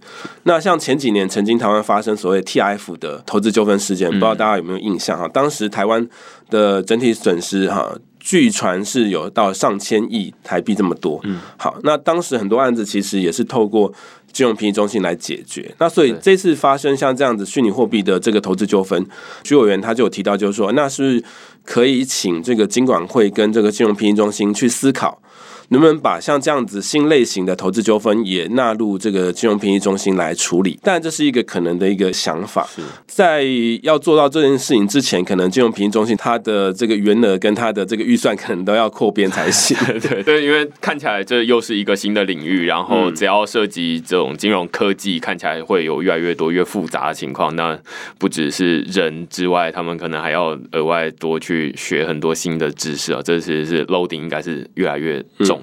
[0.44, 5.28] 那像前几年曾经台湾发生所谓 TIF 的投资纠纷事件，不知道大家有没有印象哈？
[5.28, 6.08] 当时台湾
[6.50, 7.96] 的整体损失哈。
[8.28, 13.94] 据传是有到上千亿台币这么多，嗯，好，那当时很多案子其实也是透过
[14.36, 15.74] 金融评议中心来解决。
[15.80, 19.08] 那所以这次发生像这样子虚拟货币的这个投资纠纷，
[19.45, 21.24] 徐委员他就有提到，就是说，那是是
[21.63, 25.21] 可以请这个金管会跟这个金融评议中心去思考，
[25.69, 30.80] 能不能把像这样子新类型的投资纠纷也纳入这个金融评议中心来处理？
[30.84, 32.67] 但这是一个可能的一个想法。
[32.75, 33.43] 是在
[33.84, 39.75] 要做到这件事情之前，可能金融评议中心它的这个员额跟它的这个预算可能都要扩编才行。
[39.99, 47.56] 对对，因为看起来这又是一个新的领域，然后嗯只要涉及这种金融科技，看起来会有越来越多、越复杂的情况。
[47.56, 47.78] 那
[48.17, 53.21] 不只是人之外，他们可能还要额外多去学很多新的知识啊。
[53.23, 55.55] 这其实是 loading 应该是越来越重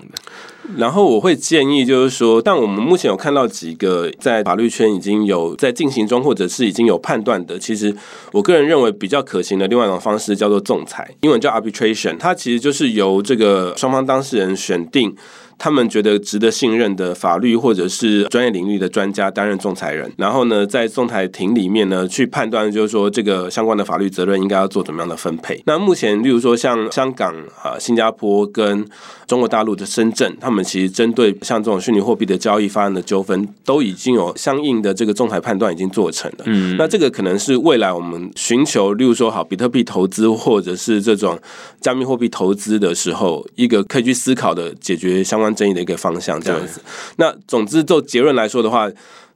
[0.77, 7.59] 然后我会建议，就是说，但我们目前有看到几个在法律圈已经有在进行中，或者是已经有判断的。
[7.59, 7.95] 其实
[8.33, 15.15] 我个人认为比较可行的另外一种方式叫做仲裁，英文叫 arbitration，它其实就是由这个双方当事人选定。
[15.63, 25.63] 他们觉得值得信任的法律或者是专业领域的专家担任仲裁人，然后呢，在仲裁庭里面呢去判断，就是说这个相关的法律责任应该要做怎么样的分配。
[25.65, 28.85] 那目前，例如说像香港啊、新加坡跟
[29.29, 36.39] 中国大陆的深圳，他们其实针对像这种虚拟货币的交易发生的纠纷，都已经有相应的这个仲裁判断已经做成了。
[36.47, 41.39] 嗯，那这个可能是未来我们寻求，例如说好比特币投资或者是这种
[41.81, 46.81] 加密货币投资的时候，一个可以去思考的解决相关争议的一个方向，这样子。
[47.17, 48.91] 那总之，就结论来说的话。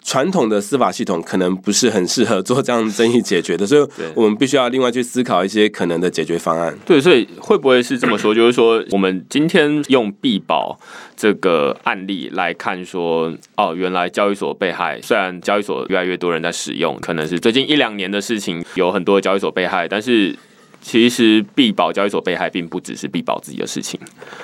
[0.05, 6.73] 传统的司法系统可能不是很适合做这样争议解决的，所以我们必须要另外去思考一些可能的解决方案。
[6.87, 8.33] 对，所以会不会是这么说？
[8.33, 10.79] 就是说，我们今天用必保
[11.17, 20.37] 这个案例来看说，哦，原来交易所被害，虽然交易所越来越多人在使用，可能是最近一两年的事情，有很多交易所被害，但是。
[20.81, 23.99] 其实必保交易所被害，并不只是必保自己的事情，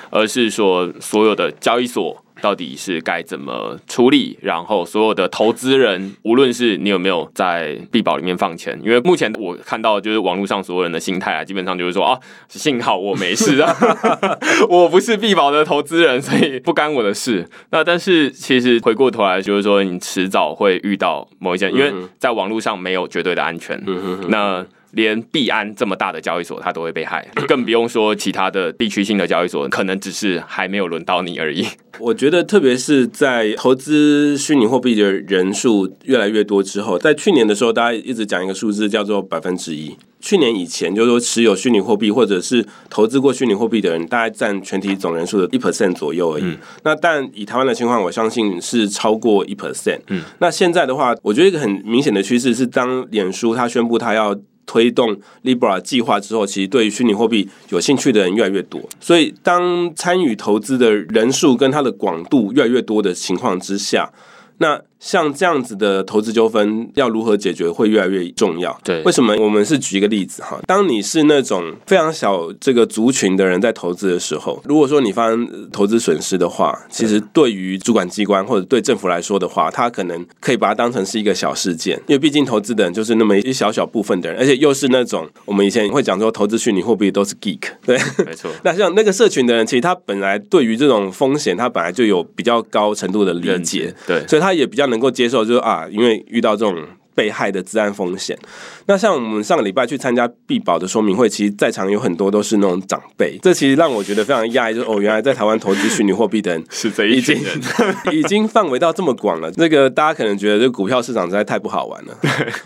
[0.09, 12.19] 而是说所有的交易所到底是该怎么处理，然后所有的投资人，无论是你有没有在必保里面放钱，因为目前我看到就是网络上所有人的心态啊，基本上就是说啊，
[12.49, 13.73] 幸好我没事啊，
[14.67, 17.47] 我不是必保的投资人，所以不干我的事。
[17.69, 23.81] 那但是其实回过头来，就是说你迟早会遇到某一件，因为在网络上没有绝对的安全，
[24.27, 24.65] 那。
[24.93, 31.65] 连币安这么大的交易所，它都会被害，更不用说其他的地区性的交易所，可能只是还没有轮到你而已。
[31.99, 39.95] 我觉得，特别是在投资虚拟货币的人数越来越多之后，在去年的时候，大家一直讲一个数字叫做百分之一。
[40.19, 46.57] 去年以前，就是说持有虚拟货币或者是投资过虚拟货币的人，大概占全体总人数的一 percent 左右而已。
[46.83, 49.99] 那但以台湾的情况，我相信是超过一 percent。
[50.07, 54.33] 嗯，那现在的话，我觉得一个很明显的趋势是，当脸书它宣布它要
[54.65, 58.81] 推动 Libra 计划之后，其实对于虚拟货币有兴趣的人越来越多。
[58.99, 64.11] 所以，当参与投资的人数跟它的广度越来越多的情况之下，
[64.59, 68.79] 那像这样子的投资纠纷要如何解决会越来越重要。
[68.85, 69.35] 对为什么？
[69.37, 87.99] 我们是举一个例子哈，当你是那种非常小这个族群的人在投资的时候，如果说你发生呃投资损失的话，其实对于主管机关或者对政府来说的话，他可能可以把它当成是一个小事件，因为毕竟投资的人就是那么一小小部分的人，而且又是那种我们以前会讲说投资虚拟货币都是 geek，对。
[88.25, 96.77] 没错， 那像那个社群的人，其实他本来对于这种风险，他本来就有比较高程度的理解，对，所以他也比较能够接受，就是啊，因为遇到这种
[97.15, 98.37] 被害的治安风险。
[98.85, 107.61] 那像我们上个礼拜去参加必保的说明会，其实在场有很多都是那种长辈，这其实让我觉得非常讶异，就是哦，原来在台湾投资虚拟货币的人 是这已经一群人。
[108.15, 109.51] 已经范围到这么广了。
[109.57, 112.17] 那个大家可能觉得这股票市场实在太不好玩了，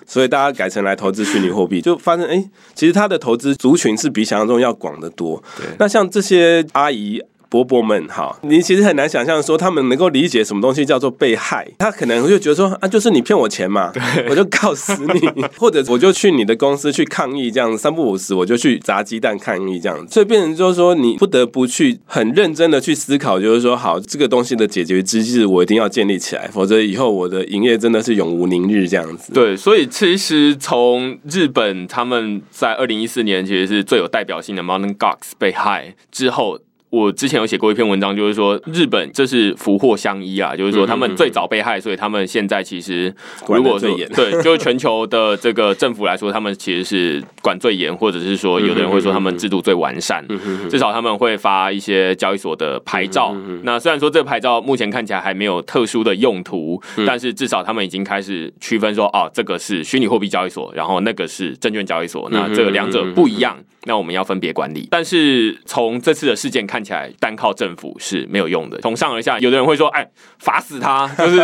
[0.06, 5.44] 所以大家改成来投资虚拟货币，就发现哎、诶其实它的投资族群是比想象中要广得多。
[5.80, 7.22] 那像这些阿姨。
[7.50, 13.92] 伯伯们哈，你其实很难想象说他们能够理解什么东西叫做被害，他可能就觉得说啊，就是你骗我钱嘛，
[14.30, 29.32] 我就告死你， 或者我就去你的公司去抗议，这样三不五时我就去砸鸡蛋抗议这样，所以变成就是说你不得不去很认真的去思考，就是说好这个东西的解决机制我一定要建立起来，否则以后我的营业真的是永无宁日这样子。
[29.34, 36.60] 对，所以其实从日本他们在二零一四年其实是最有代表性的 Mountain Gox 被害之后。
[36.90, 43.14] 我之前有写过一篇文章，就是说日本这是福祸相依啊，就是说他们最早被害，所以他们现在其实
[43.48, 50.26] 如果说对， 就是全球的这个政府来说，他们其实是管最严，或者是说有的人会说他们制度最完善，
[50.70, 53.36] 至少他们会发一些交易所的牌照。
[53.64, 63.58] 那虽然说这个牌照目前看起来还没有特殊的用途，但是至少他们已经开始区分说，哦，这个是虚拟货币交易所，然后那个是证券交易所，那这个两者不一样。
[63.84, 68.78] 那我们要分别管理，但是从这次的事件看起来，单靠政府是没有用的。
[68.82, 70.06] 从上而下，有的人会说：“哎，
[70.38, 71.40] 罚死他， 就是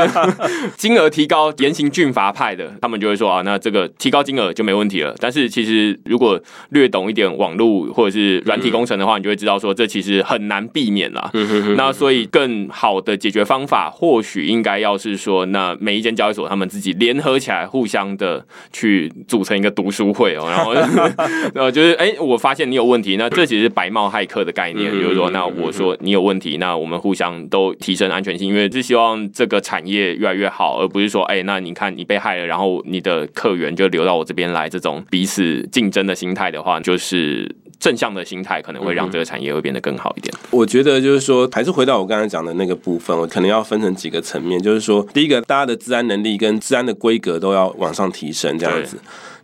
[0.77, 6.37] 金额提高，严刑峻法派的。”他们就会说：“啊，那这个提高金额就没问题了。”但是其实如果
[6.71, 11.31] 略懂一点网络或者是软体工程的话，你就会知道说，这其实很难避免啦。
[11.77, 20.71] 那所以更好的解决方法，或许应该要是说，那每一间交易所他们自己联合起来，互相的去组成一个读书会哦，然后
[21.55, 22.33] 呃，就是哎我。
[22.33, 40.33] 我发现你有问题，那这其实是白帽骇客的概念，就是说，那我说你有问题，那我们互相都提升安全性，因为是希望这个产业越来越好，而不是说，哎，那你看你被害了，然后你的客源就流到我这边来，这种彼此竞争的心态的话，就是正向的心态可能会让这个产业会变得更好一点。
[40.51, 48.97] 我觉得就是说，还是回到我刚才讲的那个部分，我可能要分成几个层面，就是说，第一个，大家的治安能力跟治安的规格都要往上提升，这样子。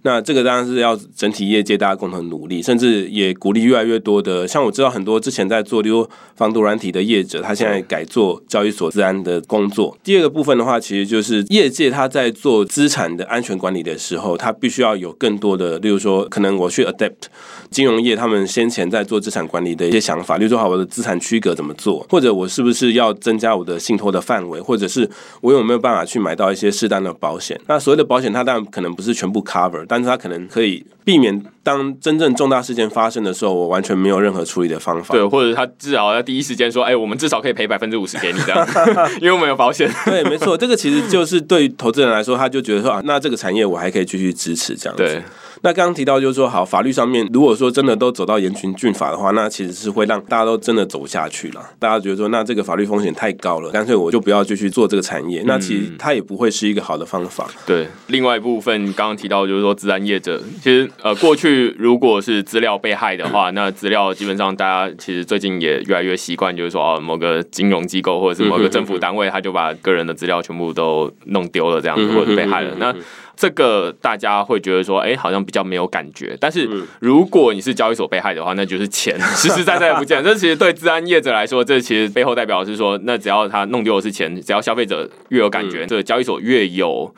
[0.03, 9.97] 那这个当然是要整体业界大家共同努力，甚至也鼓励越来越多的，像我知道很多之前在做如防毒软体的业者，他现在改做交易所治安的工作。
[10.03, 17.27] 第二个部分的话，其实就是业界他在做资产的安全管理的时候，他必须要有更多的，例如说，可能我去 adapt
[17.69, 25.09] 金融业他们先前在做资产管理的一些想法，例如说，好，我的资产区隔怎么做，或者我是不是要增加我的信托的范围，或者是
[25.41, 27.59] 我有没有办法去买到一些适当的保险？
[27.67, 29.85] 那所谓的保险，它当然可能不是全部 cover。
[29.89, 35.15] 但是它可能可以避免当真正重大事件发生的时候，我完全没有任何处理的方法。
[35.15, 38.67] 对，或者他至少要第一时间说：“哎，我们至少可以赔百分之五十给你这样，
[39.19, 45.23] 因为我们有保险。”对，没错，这个其实就是对于投资人来说，他就觉得说啊，那这个产业我还可以继续支持这样子。
[45.61, 51.61] 那刚刚提到就是说，好，法律上面如果说真的都走到严刑峻法的话，那其实是会让大家都真的走下去了。
[51.77, 55.43] 大家觉得说，那这个法律风险太高了，干脆我就不要继续做这个产业。
[55.45, 57.47] 那其实它也不会是一个好的方法。
[57.65, 72.73] 对，另外一部分刚刚提到就是说，自然业者其实呃，过去如果是资料被害的话，那资料基本上大家其实最近也越来越习惯，就是说哦，某个金融机构或者是某个政府单位，他就把个人的资料全部都弄丢了，这样子或者被害了。
[72.77, 72.95] 那
[73.39, 76.35] 这个大家会觉得说，哎，好像比较没有感觉。
[76.41, 76.69] 但是
[76.99, 80.21] 如果你是交易所被害的话，那就是钱 实实在在不见。
[80.21, 87.09] 这其实对治安业者来说，这其实背后代表是说，那只要他弄丢的是钱，只要消费者越有感觉，这个交易所越有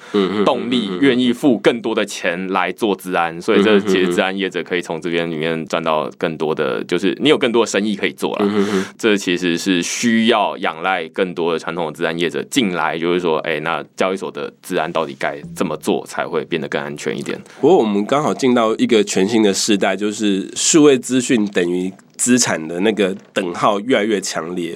[0.45, 3.41] 动力，愿意付更多的钱来做治安。
[3.41, 8.47] 所以这其实治安业者可以从这边里面赚到更多的，就是你有更多的生意可以做了。
[8.95, 16.05] 这其实是需要仰赖更多的传统的治安业者进来，就是说，哎，那交易所的治安到底该怎么做？
[16.11, 17.39] 才会变得更安全一点。
[17.61, 21.89] 不过我们刚好进到一个全新的时代，就是数位资讯等于。
[22.17, 24.71] 资产的那个等号越来越强烈，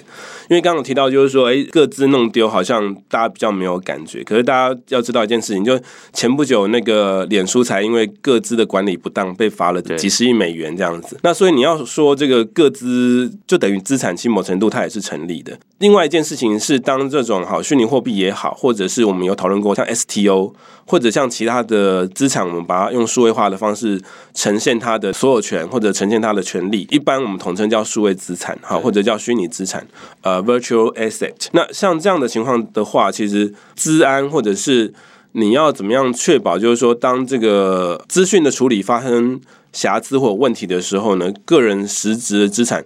[0.49, 4.23] 因为刚刚提到就是说，哎，各自弄丢，好像大家比较没有感觉。
[4.23, 5.79] 可是大家要知道一件事情，就
[6.13, 11.17] 前不久那个脸书才因为各自的管理不当被罚了几十亿美元这样子。
[11.23, 15.57] 那所以你要说这个各资就等于资产，其某程度它也是成立的。
[15.79, 20.53] 另外一件事情是，当这种好虚拟货币也好，或者是我们有讨论过像 STO，
[20.87, 24.01] 或者像其他的资产，我们把它用数位化的方式
[24.33, 27.35] 呈现它的所有权，或者呈现它的权利，一般我们。
[27.45, 29.85] 统称叫数位资产，好，或者叫虚拟资产，
[30.21, 31.35] 呃，virtual asset。
[31.51, 34.91] 那像这样的情况的话，其实资安或者是
[35.33, 39.39] 你要怎么样确保，就是说，当这个资讯的处理发生
[39.73, 42.83] 瑕疵或问题的时候呢，个人实质的资产。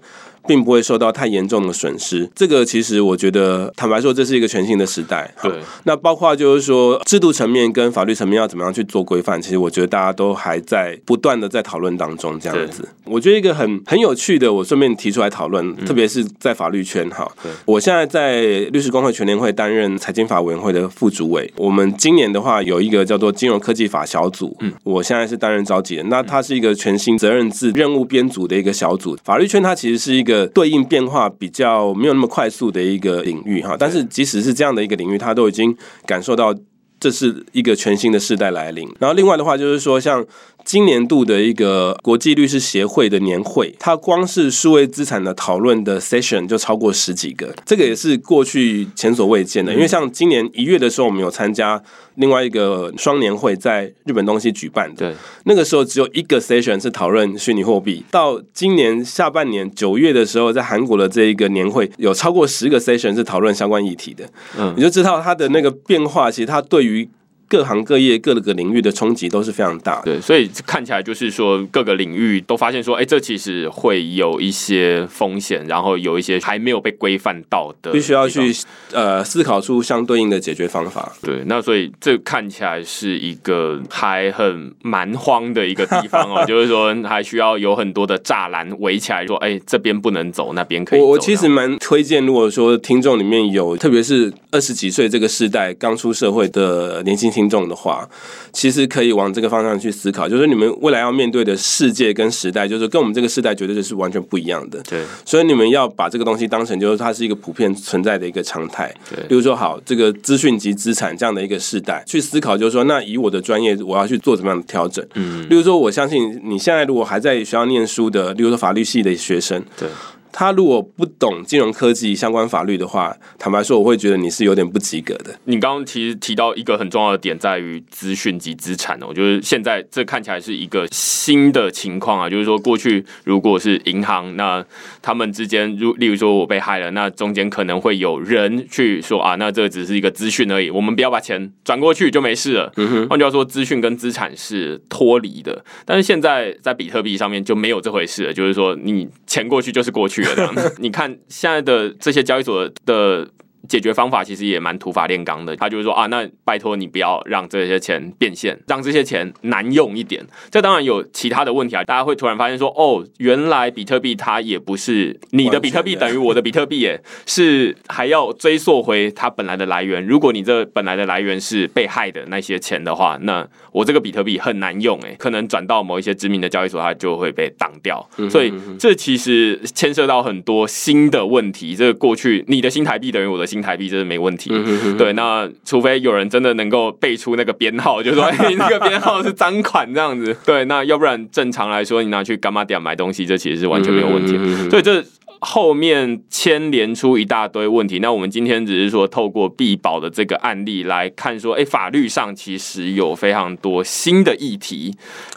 [0.50, 2.28] 并不会受到太严重的损失。
[2.34, 5.32] 这个其实我觉得，坦白说，这是一个全新的时代。
[5.44, 5.52] 对，
[5.84, 12.40] 那包括就是说，制度层面跟法律层面要怎么样去做规范，其实我觉得大家都还在不断的在讨论当中。
[12.40, 17.32] 这样子，我觉得一个很很有趣的，我顺便提出来讨论，特别是在法律圈哈。
[17.66, 18.42] 我现在在
[18.72, 21.54] 律师工会全联会担任财经法委员会的副主委。
[21.58, 26.10] 我们今年的话有一个叫做金融科技法小组，嗯，我现在是担任召集人。
[26.10, 29.16] 那它是一个全新责任制任务编组的一个小组。
[29.24, 30.39] 法律圈它其实是一个。
[30.40, 33.76] 个对应变化比较没有那么快速的一个领域哈。
[33.78, 35.76] 但是即使是这样的一个领域，它都已经
[36.06, 36.56] 感受到
[37.00, 38.90] 这是一个全新的时代来临。
[39.00, 40.26] 然后另外的话就是说，像。
[40.70, 49.74] 今年度的一个国际律师协会的年会，它光是数位资产的讨论的 session 就超过十几个，这个也是过去前所未见的。
[49.74, 51.82] 因为像今年一月的时候，我们有参加
[52.18, 55.12] 另外一个双年会，在日本东西举办的，
[55.46, 58.06] 那个时候只有一个 session 是讨论虚拟货币。
[58.12, 64.24] 到今年下半年九月的时候，在韩国的这一个年会，有超过十个 session 是讨论相关议题的。
[64.56, 67.10] 嗯，你就知道它的那个变化，其实它对于。
[67.50, 78.56] 各行各业各个领域的冲击都是非常大，对，所以看起来就是说各个领域都发现说，哎，这其实会有一些风险，然后有一些还没有被规范到的，必须要去
[78.92, 81.12] 呃思考出相对应的解决方法。
[81.24, 91.00] 对，那所以这看起来是一个还很蛮荒的一个地方哦， 就是说还需要有很多的栅栏围起来，说，哎，这边不能走，那边可以。
[91.00, 97.39] 我我其实蛮推荐，如果说听众里面有，特别是二十几岁这个世代刚出社会的年轻。
[97.40, 98.06] 听众的话，
[98.52, 104.82] 其实可以往这个方向去思考，就是你们未来要面对的世界跟时代，就是跟我们这个时代绝对就是完全不一样的。
[104.84, 108.94] 对，所以你们要把这个东西当成就是它是一个普遍存在的一个常态。
[109.10, 115.06] 对，比如说好，这个资讯及资产这样的一个时代，去思考就是说，那以我的专业，我要去做怎么样的调整？
[115.16, 119.88] 嗯，例如说，我相信你现在如果还在学校念书的，例如说法律系的学生，对。
[120.32, 125.38] 他如果不懂金融科技相关法律的话，坦白说，我会觉得你是有点不及格的。
[125.46, 134.64] 你刚刚其实提到一个很重要的点，在于资讯及资产哦，就是现在这看起来是一个新的情况啊，就是说过去如果是银行，那
[135.02, 142.72] 他们之间，如例如说我被害了，那中间可能会有人去说啊，那这只是一个资讯而已，我们不要把钱转过去就没事了。
[143.10, 150.19] 换句话说，资讯跟资产是脱离的，但是现在在比特币上面就没有这回事了，就是说你钱过去就是过去。
[150.78, 153.28] 你看现在的这些交易所的。
[153.68, 160.26] 解决方法其实也蛮土法炼钢的，他就是说啊，那拜托你不要让这些钱变现，让这些钱难用一点。
[160.50, 170.06] 这当然有其他的问题啊，大家会突然发现说，哦，原来比特币它也不是你的比特币等于我的比特币，耶，是还要追溯回它本来的来源。
[170.06, 178.10] 如果你这本来的来源是被害的那些钱的话，那我这个比特币很难用，哎，可能转到某一些知名的交易所，它就会被挡掉。
[178.30, 181.76] 所以这其实牵涉到很多新的问题。
[181.76, 183.49] 这个过去你的新台币等于我的。
[183.50, 184.52] 新台币这是没问题，
[184.98, 185.12] 对。
[185.14, 190.64] 那除非有人真的能够背出那个编号，就说 哎，那个编号是赃款这样子，对。
[190.66, 194.38] 那要不然正常来说，你拿去干嘛点买东西，这其实是完全没有问题。
[194.70, 195.04] 所以这
[195.42, 198.00] 后面牵连出一大堆问题。
[198.00, 204.96] 那我们今天只是说透过必保的这个案例来看，说哎，法律上其实有非常多新的议题，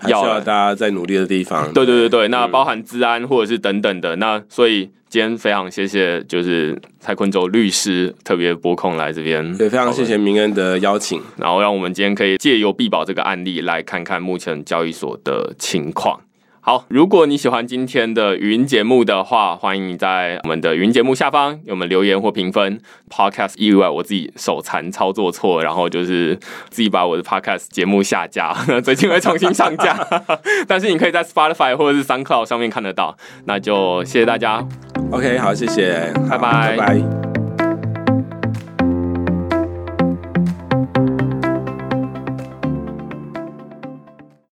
[0.09, 1.73] 要大家在努力的地方。
[1.73, 4.17] 对对对对，那包含治安或者是等等的。
[4.17, 4.91] 那所以。
[5.13, 16.19] 今天非常谢谢，就是蔡坤洲律师特别拨空来这边，对，非常谢谢明恩的邀请，然后让我们今天可以借由必保这个案例来看看目前交易所的情况。
[16.65, 22.81] 好，如果你喜欢今天的语音节目的话，欢迎你在我们的语音节目下方给我们留言或评分。
[23.11, 26.37] Podcast 意外我自己手残操作错，然后就是
[26.71, 30.07] 自己把我的 Podcast 节目下架， 最近会重新上架。
[30.69, 33.17] 但是你可以在 Spotify 或者是 SoundCloud 上面看得到。
[33.47, 34.65] 那就谢谢大家。
[35.11, 37.32] OK，好，谢谢，拜拜，拜拜。